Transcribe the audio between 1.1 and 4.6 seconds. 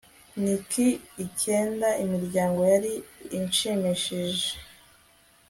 Icyenda Imiryango yari ishimishije